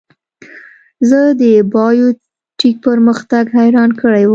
[1.09, 1.43] زه د
[1.73, 2.07] بایو
[2.59, 4.29] ټیک پرمختګ حیران کړی یم.